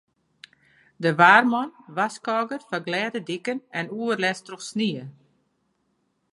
[1.03, 5.03] De waarman warskôget foar glêde diken en oerlêst troch snie.